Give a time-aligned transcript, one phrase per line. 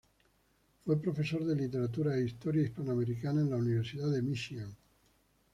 [0.83, 4.75] Fue profesor de Literatura e Historia Hispanoamericana en la Universidad de Míchigan.